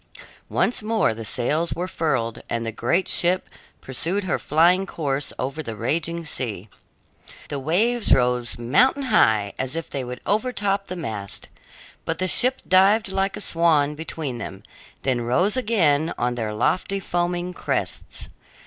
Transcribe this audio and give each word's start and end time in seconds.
Once 0.49 0.81
more 0.81 1.13
the 1.13 1.23
sails 1.23 1.73
were 1.75 1.87
furled, 1.87 2.41
and 2.49 2.65
the 2.65 2.71
great 2.71 3.07
ship 3.07 3.47
pursued 3.81 4.23
her 4.23 4.39
flying 4.39 4.87
course 4.87 5.31
over 5.37 5.61
the 5.61 5.75
raging 5.75 6.25
sea. 6.25 6.69
The 7.49 7.59
waves 7.59 8.11
rose 8.11 8.57
mountain 8.57 9.03
high, 9.13 9.53
as 9.59 9.75
if 9.75 9.91
they 9.91 10.03
would 10.03 10.19
overtop 10.25 10.87
the 10.87 10.95
mast, 10.95 11.49
but 12.03 12.17
the 12.17 12.27
ship 12.27 12.63
dived 12.67 13.09
like 13.09 13.37
a 13.37 13.41
swan 13.41 13.93
between 13.93 14.39
them, 14.39 14.63
then 15.03 15.21
rose 15.21 15.55
again 15.55 16.15
on 16.17 16.33
their 16.33 16.51
lofty, 16.51 16.99
foaming 16.99 17.53
crests. 17.53 18.29